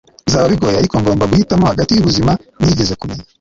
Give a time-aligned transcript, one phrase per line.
[0.25, 2.31] bizaba bigoye, ariko ngomba guhitamo hagati yubuzima
[2.63, 3.23] nigeze kumenya